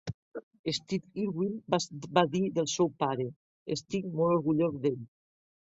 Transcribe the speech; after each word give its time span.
Steve 0.77 1.09
Irwin 1.23 1.51
va 2.19 2.23
dir 2.37 2.43
del 2.57 2.71
seu 2.77 2.91
pare: 3.05 3.29
Estic 3.77 4.11
molt 4.17 4.35
orgullós 4.39 4.83
d'ell. 4.89 5.01